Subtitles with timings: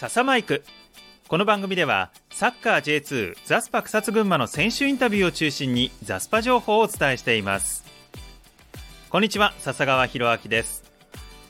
[0.00, 0.64] 笹マイク。
[1.28, 7.84] この番組ではサッカー J2 ザスパ草津群馬の選手インタビューを中心にザスパ情報をお伝えしています。
[9.10, 10.84] こんにちは笹川博明です。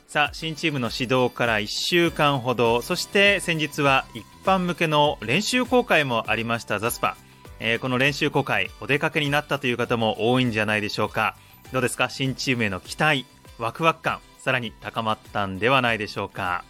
[0.09, 7.15] さあ新チームの始動から1週間ほどそして先日は一般向けの練習公開もありましたザスパ、
[7.61, 11.37] えー、この練習公開お出かけになったという方も多いんじゃないでしょうか。
[11.71, 12.09] どうですか？
[12.09, 13.25] 新チームへの期待
[13.59, 16.65] ワクワク感さらに高まったんではないでしょうか。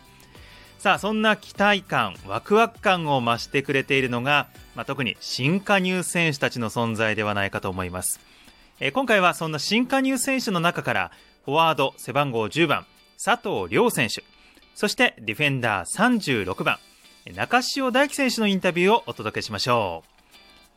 [0.82, 8.20] さあそんな期待感ワクワク感を増してくれているのが、まあ、特に新加入選手たちの存在ではないかと思います、
[8.80, 11.12] えー、今回はそんな新加入選手の中から
[11.46, 12.88] フォワード背番号10番
[13.24, 14.24] 佐藤亮選手
[14.74, 16.80] そしてディフェンダー36番
[17.32, 20.04] 中潮大輝選手のインタビューをお届けしましょ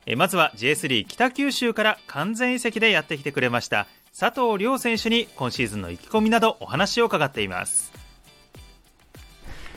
[0.06, 0.16] う。
[0.16, 7.93] まずは J3 北九州から完全移籍でやってきてくれました佐藤亮選手に今シーズンの意気込みなどお話を伺っています。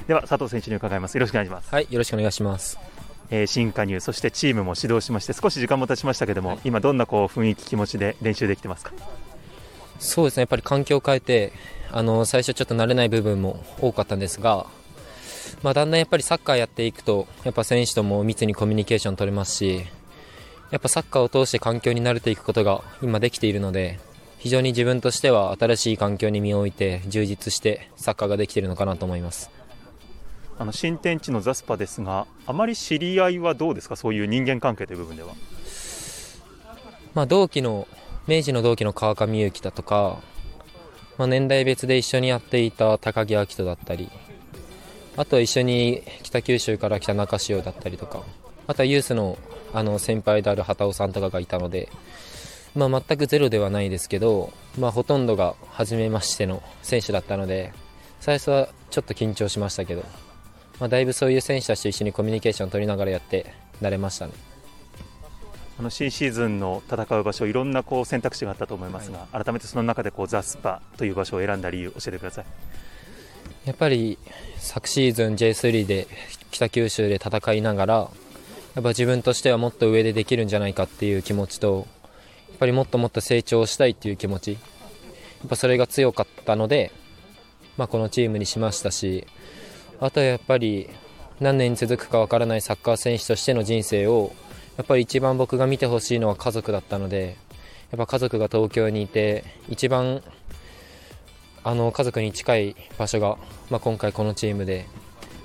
[0.07, 1.15] では佐藤選手に伺います。
[1.15, 1.69] よろしくお願いします。
[1.69, 2.79] はいよろしくお願いします。
[3.29, 8.93] えー、新加入そしてチームも指導しまして少し時間も経ちましたけども、はい、今どんなこう雰囲気気持ちで練習できてますか？
[9.99, 11.51] そうですねやっぱり環境を変えて
[11.91, 14.65] あの最初ちょっと慣れない部分も多かったんですが
[15.63, 19.81] まあ、だんだんやっぱりサッカーやっていくとやっぱ選手とも密にコミュニケーション取れますし
[20.71, 23.99] やっぱサッカーを通して環境に慣れていくことが今できているので
[24.37, 29.49] 非常に自分としては新しい環境に身を置いて充実してサッカーができているのかなと思います
[30.59, 33.95] あの新天地のザスパですがあまり知り合いはどうですか？
[33.95, 35.35] そういう人間関係という部分では、
[37.13, 37.87] まあ、同期の
[38.27, 40.19] 明治の同期の川上裕樹だとか、
[41.19, 44.09] まあ、年代別で一緒にやっていた高木明人だったり
[45.15, 48.23] あとは一緒に北九州から来た中潮だったりとか
[48.65, 49.37] あとはユースの
[49.73, 51.89] あの先輩である畑尾さんとかがいたので、
[52.73, 57.73] まあ、全くゼロではないですけど、まあ、ほとんどが初めましての選手だったので
[58.19, 60.03] 最初はちょっと緊張しましたけど。
[60.79, 64.33] まあ、だいぶそういう選手たちと一緒にコミュニケーションを取りながらやって慣れましたね。
[65.79, 72.45] あの新シーズンの戦う場所いろんなこう選択肢があったと思いますが、はい、改めてその中でこうザ・スパという場所を選んだ理由教えてください。
[73.65, 74.17] やっぱり
[74.57, 76.07] 昨シーズン J3 で
[76.51, 77.95] 北九州で戦いながら
[78.75, 81.85] やっぱ自分としてはもっと上でできるんじゃないかっていう気持ちと
[82.49, 84.59] やっぱりもっともっと成長したいっていう気持ちや
[85.45, 86.91] っぱそれが強かったので、
[87.75, 89.27] まあ、このチームにしましたし
[89.99, 90.89] あとはやっぱり
[91.39, 94.31] 何年続くかわからないサッカー選手としての人生を
[94.77, 97.35] やっぱり一番僕が見てほしいのは家族だったので
[97.91, 100.21] やっぱ家族が東京にいて一番
[101.63, 103.37] あの家族に近い場所が、
[103.69, 104.85] まあ、今回このチームでやっ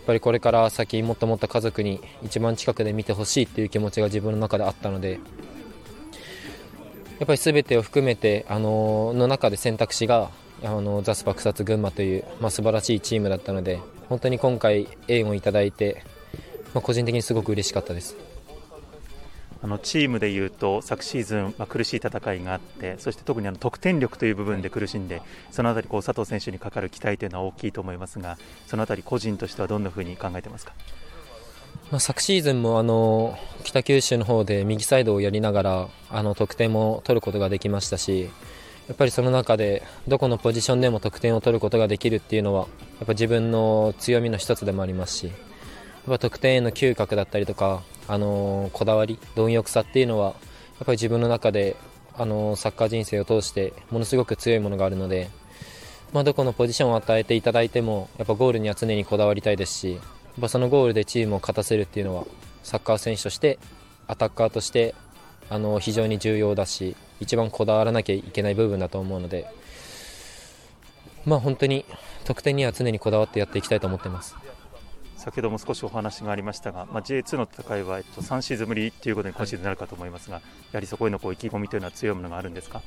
[0.07, 5.19] ぱりこれから先もっともっと家族に一番近くで見てほしいっていう気持ちが自分の中であったのでや
[7.25, 10.31] っぱり全てを含めてあのの中で選択肢が
[10.65, 13.81] あのザスパ草津群馬という、まあ、素晴らしいチームだったので
[14.13, 16.05] 本当に今回縁をいただいて、
[16.75, 18.15] まあ、個人的にすごく嬉しかったです。
[19.63, 28.37] あのチームでいうと昨シーズン、まあ、苦しい戦いがあってそして特にあの得点力という部分で苦しんでその辺りこう佐藤選手にかかる期待というのは大きいと思いますが
[28.67, 30.75] その辺り個人としてはどんなふうに考えてますか、
[31.93, 38.31] まあ、昨シーズンもあの北九州の方で右サイドをやりながらあの得点も取ることができましたし
[38.93, 42.67] やっぱりその中でどこのポジションでも得点を取ることができるっていうのは
[42.99, 45.35] やっぱ自分の強みの一つでもありますしやっ
[46.09, 50.35] ぱ得点への嗅覚だったりとか、あのこだわり貪欲さっていうのはやっ
[50.81, 51.75] ぱり自分の中で、
[52.19, 55.31] あのサッカー人生を通してものすごく強いものがあるので、
[56.13, 60.03] まあ、どこのポジションを与えていただいてもやっぱゴールには常にこだわりたいですしやっ
[60.43, 62.27] ぱそのゴールでチームを勝たせるっていうのは
[62.63, 63.59] サッカー選手として
[64.09, 64.95] アタッカーとして
[65.51, 69.47] あの非常に重要だし一番こだわらなきゃいけない部分だと思うので、
[71.25, 71.85] まあ、本当に
[72.25, 74.35] 得点には常にこだわってやっていきたいと思っています。
[75.17, 82.83] 先ほども少しお話がありましたが、まあ、J2 の戦いは、えっと、3シーズンぶりということに今シーズンになるかと思いますが、はい、やはりそこへのこう意気込みというのは強いものがあるんですか？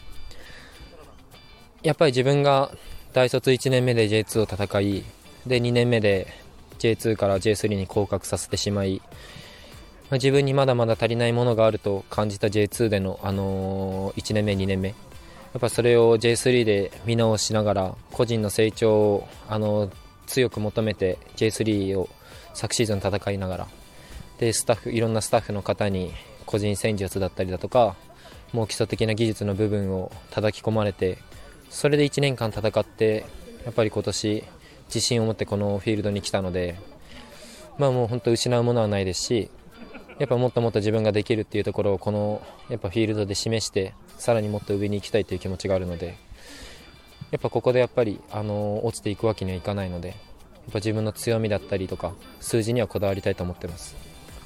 [1.81, 2.71] やっぱり自分が
[3.13, 5.03] 大卒1年目で J2 を戦い
[5.47, 6.27] で2年目で
[6.79, 9.01] J2 から J3 に降格させてしまい
[10.09, 14.89] まあ、自分にまだまだ足りないものがあると感じた J2 での、あのー、1年目、2年目。
[14.89, 14.95] や
[15.57, 19.91] っぱそれを J3 で見直しながら個人の成長を、あのー、
[20.27, 22.09] 強く求めて J3 を
[22.53, 23.67] 昨シーズン戦いながら。
[24.39, 26.11] でスタッフいろんなスタッフの方に
[26.45, 27.95] 個人戦術だったりだとか
[28.53, 31.17] もう基礎的な技術の部分を叩き込まれて
[31.69, 33.25] それで1年間戦って
[33.63, 34.43] やっぱり今年
[34.87, 36.75] 自信を持ってこのフィールドに来たので
[37.77, 39.49] まあもう本当失うものはないですし
[40.19, 46.17] やっぱもっともっと自分ができるっていうところをこのやっぱフィールドで示してさらにもっと上に行きたいという気持ちがあるので
[47.31, 50.15] やっぱここでやっぱりあの落ちていくわけにはいかないので
[50.71, 53.95] ぱ自分の強みだったりとか数字にはこだわりたいと思ってます。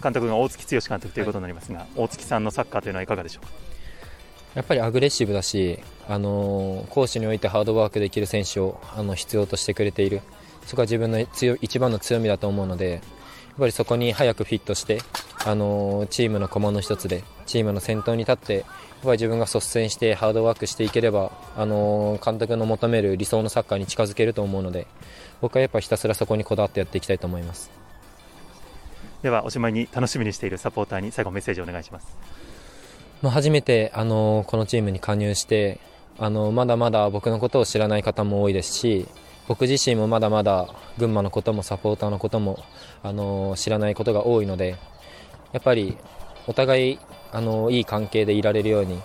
[0.02, 3.46] 監督が大月剛監督ということになりますが、はい、大月さんのサッカーというのはいかがでしょう？
[3.46, 3.50] か
[4.56, 10.22] やっぱりアグレッシブだし、あの攻守においてハードワークできる選手をあの必要としてくれている。
[10.66, 13.02] そこは自分の強一番の強みだと思うのでやっ
[13.58, 15.02] ぱりそこに早くフィットして、
[15.46, 18.64] あのチームの駒の一つでチームの先頭に立ってやっ
[19.04, 24.88] ぱり自分が率先してハードワークしていければ、あの監督の求める理想のサッカーに近づけると思うので
[25.42, 27.72] 僕はやっぱひたすらそこにこだわってやっていきたいと思います。
[29.22, 32.18] ではおしまいに楽しみにしているサポーターに最後メッセージをお願いします。
[33.22, 35.80] まあ、初めて、あのこのチームに加入して、
[36.18, 39.08] あのまだまだ僕のことを知らない方も多いですし
[39.48, 42.64] 僕自身もまだまだ群馬のこともサポーターのことも、
[43.04, 44.76] あの知らないことが多いので
[45.54, 45.98] やっぱり
[46.48, 47.00] お互い、
[47.32, 49.00] あのいい関係でいられるように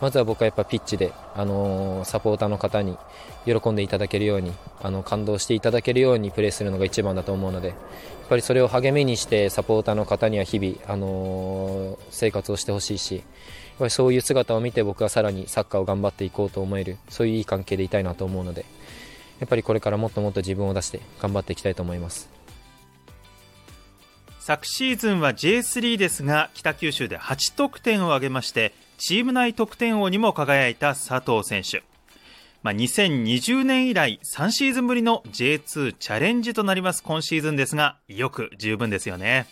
[0.00, 2.96] まずは僕はやっぱピッチで、あのサポーターの方に
[3.44, 7.76] 喜んでいただけるようにあの感動していただけるようにプレーするのが一番だと思うのでやっ
[8.28, 13.24] ぱりそれを励みにしてサポーターの方には日々、あの生活をしてほしいしやっ
[13.78, 18.64] ぱりそういう姿を見て僕はさらにサッカーを頑張っていこうと思えるそういういい関係でいたいなと思うので
[19.40, 22.37] やっぱりこれからもっともっと自分を出して頑張っていきたいと思います。
[24.48, 31.82] 昨シーズンは J3 ですが北九州で8得点を挙げましてチーム内得点王にも輝いた佐藤選手。
[32.62, 39.48] まあ、2020年以来3シーズンぶりの J2 チャレンジとなります今シーズンですが、よく十分ですよね。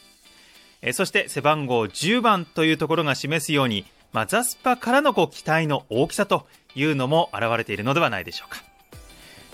[0.80, 3.84] えそして背番号10番というところが示すように、
[4.14, 8.65] まあ、ザスパからのこう期待の大きさというのも現れているのではないでしょうか。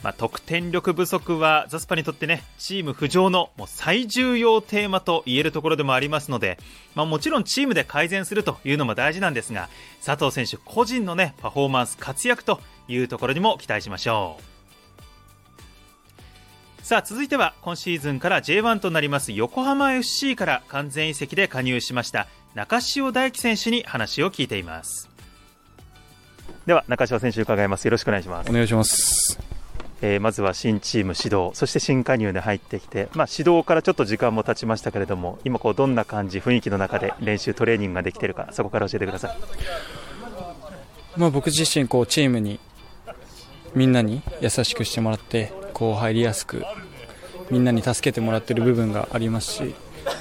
[0.03, 6.59] まあ、得点力不足はザスパにとってね、チーム浮上のもう最重要テーマと言えるところでもありますので、
[6.95, 9.69] まあ、もちろんチームで改善するというのも大事なんですが、
[10.05, 14.53] 佐藤選手個人のね、パフォーマンス活躍というところにも期待しましょう。
[16.83, 25.09] さあ続いては今シーズンから J1 となります横浜 FC から完全移籍で加入しました中潮大輝選手に話を聞いています。
[26.67, 27.85] では中潮選手伺います。
[27.85, 28.51] よろしくお願いします。
[28.51, 29.52] お願いします。
[30.03, 39.39] えー、まずは新チーム指導、そして新加入で入ってきて、まあ、指導からちょっと時間も経ちましたけれども、今こう、どんな感じ、雰囲気の中で練習、トレーニングができているか、そこから教えてください、
[41.17, 42.59] まあ、僕自身こう、チームに
[43.75, 46.65] みんなに優しくしてもらって、こう入りやすく、
[47.51, 49.75] みんなに助けてもらっている部分がありますし、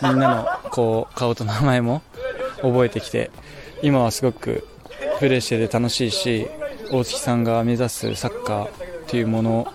[0.04, 2.04] みんなのこう顔と名前も
[2.62, 3.31] 覚えてきて、
[3.81, 4.68] 今はすごく
[5.19, 6.48] プレーしてて楽しいし、
[6.92, 9.74] 大月さんが目指すサッカー、っていうもの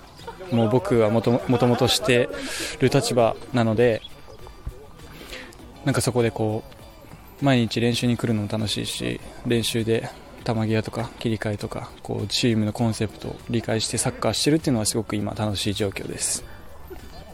[0.51, 2.31] も僕はもともとして
[2.81, 4.01] る立場なので
[5.85, 6.65] なんかそこでこ
[7.43, 10.09] う毎日練習に来るのも楽しいし練習で
[10.47, 16.43] 球際とか切り替えとかこうチームのコンセプトを理解してサッカーしてるっていうのはすごく今楽しい状況です。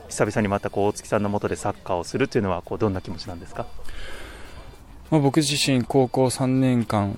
[0.08, 3.66] 久々にまたこう大月さんのもとでサッカーをするっていうのはこうどんな気持ちなんですか、
[5.10, 7.16] まあ、僕自身高校3年間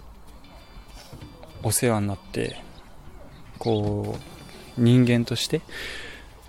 [1.62, 2.60] お世話になって
[3.58, 4.33] こう
[4.76, 5.60] 人間として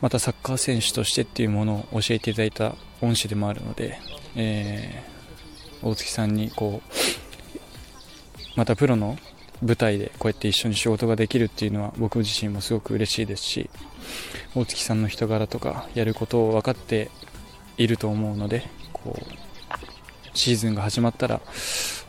[0.02, 4.00] またサッカー選手としてっていうものを教えていただいた恩師でもあるので、
[4.36, 6.90] えー、大月さんにこう
[8.56, 9.18] またプロの
[9.62, 13.70] 舞台でこうやって一緒に仕事ができるっていうのは僕自身もすごく嬉しいですし
[14.54, 17.10] 大月さんの人柄とかやることを分かって
[17.78, 18.64] いると思うので
[18.94, 21.42] こうシーズンが始まったら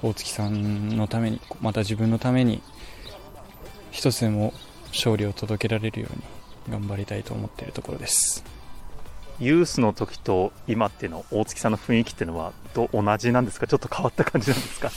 [0.02, 2.60] 大月さんのためにまた自分のために
[3.90, 4.52] 一つでも
[4.96, 6.22] 勝利を届けられるように
[6.72, 8.44] 頑張りたいと思っているところです。
[9.38, 13.66] ユースの時と今っていうの大月さんの雰囲気っていうのはど同じなんですか？
[13.66, 14.90] ちょっと変わった感じなんですか？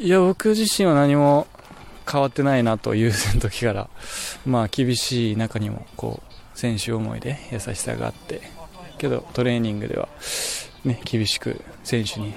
[0.00, 1.46] いや僕自身は何も
[2.10, 3.88] 変わってないなとユースの時から
[4.44, 8.42] まあ厳しい中にもこう選手思いで優しさがあって
[8.98, 10.08] けどトレーニングでは
[10.84, 12.34] ね厳しく選手に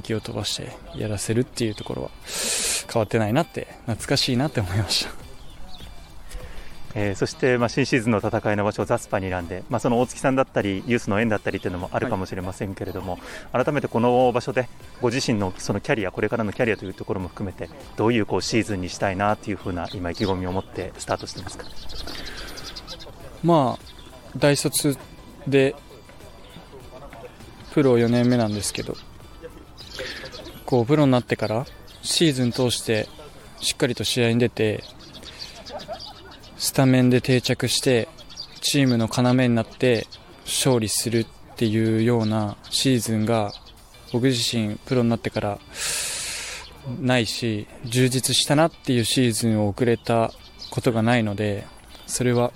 [0.00, 2.10] 激を飛ばしてやらせるっていうところは
[2.92, 5.12] 変わってないなって懐かしいなって思いました。
[6.96, 13.18] えー、そして、まあ、新シーズンの戦いの場所をザスパに選んで、まあ、その大月さんだったりユースの縁だったりというのもあるかもしれませんけれども、
[13.52, 14.68] はい、改めてこの場所で
[15.00, 21.64] ご自身のそのキャリアこれからのキャリアというところも含めてどういうこうシーズンにしたいなというふうな今意気込みを持ってスタートしてますか？
[23.42, 23.94] まあ
[24.36, 24.96] 大卒
[25.48, 25.74] で
[27.72, 28.96] プロ4年目なんですけど
[30.74, 31.66] こうプロになってから
[32.02, 33.08] シーズン通して
[33.60, 34.82] しっかりと試合に出て
[36.56, 38.08] スタメンで定着して
[38.60, 40.08] チームの要になって
[40.44, 43.52] 勝利するっていうようなシーズンが
[44.12, 45.58] 僕自身プロになってから
[47.00, 50.32] ないし充実したなっていうシーズンを送れた
[50.70, 51.68] ことがないので
[52.08, 52.52] それは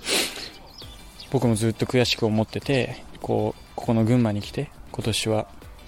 [1.31, 5.47] 僕もずっと悔しく思っててこうここの群馬に来て今年は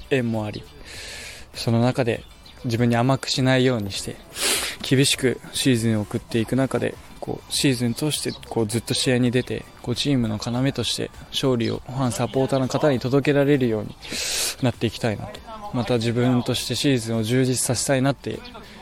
[0.10, 0.64] 縁もあり
[1.54, 2.24] その中で
[2.66, 4.16] 自分に甘くしないようにして
[4.82, 13.96] 厳しくシーズンを送っていく中でこうシーズン通してこうずっと試合に出てこうチームの要として勝利をファン、サポーターの方に届けられるように
[14.64, 15.40] なっていきたいなと
[15.74, 18.40] また自分としてシーズンを充実させたいなって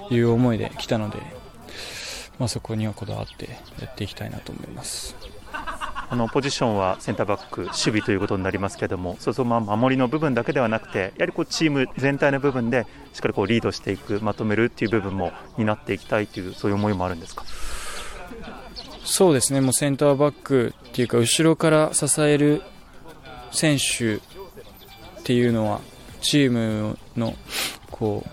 [0.09, 1.17] いう思いで来たので、
[2.39, 3.49] まあ、そこにはこだわって
[3.79, 5.15] やっていきたいなと思います。
[6.11, 17.45] あのポジションはセンターバック、守備ということになりますけれども、そうそうま守りの部分だけではなくて、やはりこうチーム全体の部分でしっかりこうリードしていく、まとめるっていう部分も担っていきたいという、そういう思いもあるんですか？
[19.05, 22.63] そうですね、もうセンターバックっていうか、後ろから支える
[23.51, 24.19] 選手っ
[25.23, 25.81] ていうのは、
[26.21, 27.35] チームの
[27.91, 28.25] こ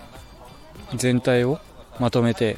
[0.93, 1.61] う全体を
[2.01, 2.57] まとめて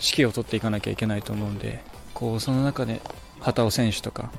[0.00, 1.82] 指揮を取っていかなきゃいけないと思うんで
[2.14, 3.02] こうその中で
[3.40, 4.30] 畑尾選手とか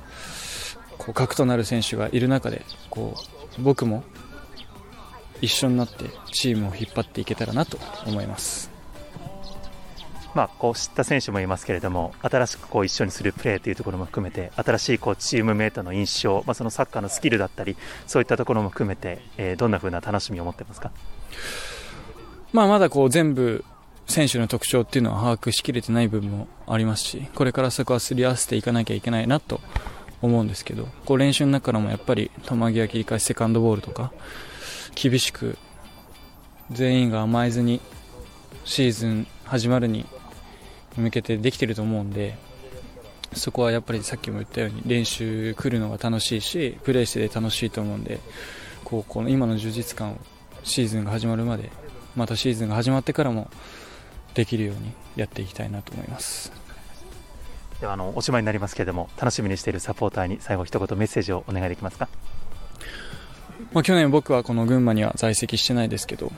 [0.98, 3.14] こう核となる選手がいる中でこ
[3.58, 4.02] う僕も
[5.40, 8.76] 一緒になってチームを引っ張っていけたらなと思います。
[10.34, 17.74] まあ、こう知った選手もいますけれども新しくこう一緒にするプレーというところも含めて新しいこうチームメートの印象、まあ、そのサッカーのスキルだったり
[18.06, 20.90] そういったところも含めて、えー、どんなふうな楽しみを持ってますか、
[22.52, 23.64] まあ、まだこう全部
[24.06, 29.60] 選手の特徴っていうのは把握しきれてない部分もありますしこれからそこはすり合わせていかなきゃいけないなと
[30.22, 34.12] 思うんですけどこう練習の中からもやっぱり球際切り返しセカンドボールとか
[34.94, 35.58] 厳しく
[36.70, 37.80] 全員が甘えずに
[38.64, 40.06] シーズン始まるに
[40.96, 42.36] 向けてできてると思うんで
[43.34, 48.20] そこはやっぱりさっきも言ったように練習来るのが楽しいしプレーしてて楽しいと思うんで
[48.84, 50.16] こうこの今の充実感を
[50.64, 51.70] シーズンが始まるまで
[52.16, 53.50] またシーズンが始まってからも
[54.36, 56.52] できるようにやっていきたいなと思います。
[57.80, 62.08] ではあのおしまいになりますけれども楽しみにしているサポーターに最後一言メッセージをお願いできますか、
[63.72, 66.32] まあ、去年僕はこの群馬には在籍してないですけど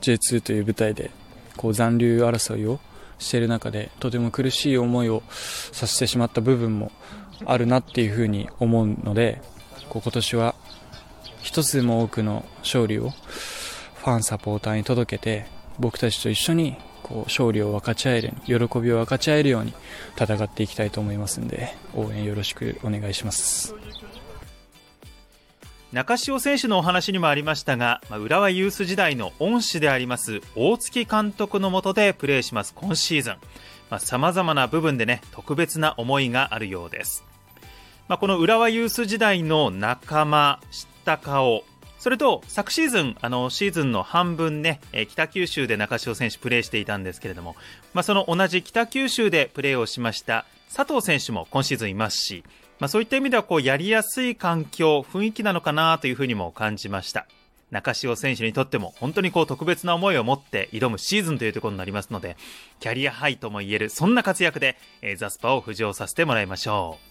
[0.00, 1.12] J2 という舞台で
[1.56, 2.80] こう残留争いを
[3.18, 6.90] している中でとても苦しい思いをさせてしまった部分も
[7.44, 9.40] あるなっていうふうに思うので
[9.90, 10.54] こう今年は
[11.40, 19.72] 一つでも多くの勝利をファンサポーターに届けて僕たちと一緒にこう勝利を分かち合える喜びを分かち合えるように
[20.16, 23.74] 戦っていきたいと思いますので応援よろしくお願いします。
[25.92, 33.36] 中潮選手のお話にもありましたが、まあ、浦和ユース時代の恩師であります大月監督のもとでプレーします今シーズン
[33.98, 37.24] さまざ、まな部分でね特別な思いがあるようです、
[38.06, 41.64] まあ、この浦和ユース時代の仲間知った顔
[42.00, 47.54] それと昨シーズンあのシーズンの半分ねえ北九州で中潮選手プレーしていたんですけれども、
[47.94, 52.42] まあ、その同じ北九州でプレーをしました佐藤選手も今シーズンいますし
[52.80, 57.26] まあ、そういった意味ではこうやりやすい環境、雰囲気なのかなというふうにも感じました。
[57.70, 62.36] 中潮選手にとっても本当にこう特別な思いを持って挑むシーズンというところになりますので、
[62.80, 67.09] キャリアハイとも言えるそんな活躍で、えー、ザスパを浮上させてもらいましょう。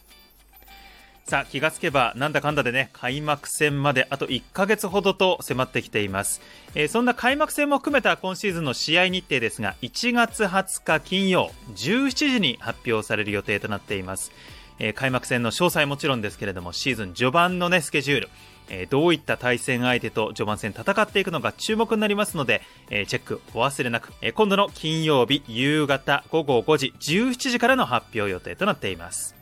[1.29, 6.41] さあ気がつけばなんだかんだでね開幕戦まであと1ヶ月ほどと迫ってきています、
[6.74, 14.31] えー、そんな開幕戦も含めた今シーズンの試合日程ですが1月20日金曜17時に発表される予定となっています。
[14.79, 18.29] えー、開幕戦の詳細もちろんですけれどもシーズン序盤の、ね、スケジュール、
[18.69, 29.38] え、どういった対戦相手と序盤戦戦っていくのか注目になりますので、え、チェックお忘れなく、え今度の金曜日夕方午後5時17時からの発表予定となっています。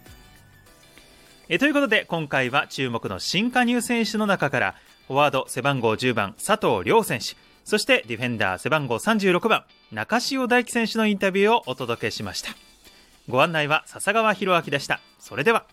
[1.50, 4.76] えということで今回は注目の新加入選手の中から
[5.08, 12.50] フォワード背番号10番佐藤亮選手そしてディフェンダー背番号36番中潮大輝選手のインタビューをお届けしました。
[13.30, 15.02] ご案内は笹川博明でした。
[15.20, 15.66] それでは。